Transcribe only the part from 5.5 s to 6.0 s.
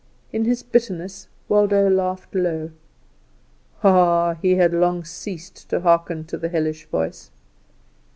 to